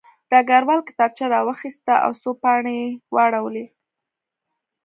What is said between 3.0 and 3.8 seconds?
واړولې